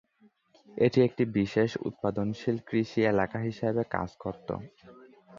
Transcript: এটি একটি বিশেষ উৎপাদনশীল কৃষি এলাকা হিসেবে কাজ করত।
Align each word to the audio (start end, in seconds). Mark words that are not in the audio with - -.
এটি 0.69 0.99
একটি 1.07 1.23
বিশেষ 1.35 1.69
উৎপাদনশীল 1.87 2.57
কৃষি 2.67 3.01
এলাকা 3.05 3.37
হিসেবে 3.39 3.81
কাজ 3.95 4.09
করত। 4.19 4.49